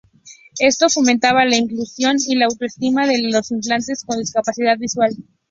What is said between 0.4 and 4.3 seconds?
Esto fomentaba la inclusión y la autoestima de los infantes con